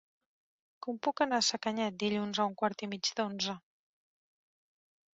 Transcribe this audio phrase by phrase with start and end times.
[0.85, 3.57] Com puc anar a Sacanyet dilluns a un quart i mig d'onze?